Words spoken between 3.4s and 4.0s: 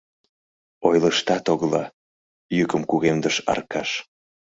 Аркаш.